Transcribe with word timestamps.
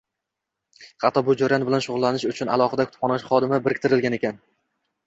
Hatto 1.05 1.23
bu 1.27 1.35
jarayon 1.41 1.67
bilan 1.67 1.83
shugʻullanish 1.87 2.27
uchun 2.35 2.53
alohida 2.57 2.87
kutubxonachi 2.91 3.31
xodimi 3.31 3.63
biriktirilgan 3.69 4.21
ekan. 4.23 4.47